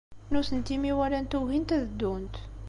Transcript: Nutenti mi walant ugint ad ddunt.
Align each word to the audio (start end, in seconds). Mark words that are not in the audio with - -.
Nutenti 0.31 0.73
mi 0.81 0.91
walant 0.99 1.31
ugint 1.39 1.69
ad 1.77 1.83
ddunt. 1.89 2.35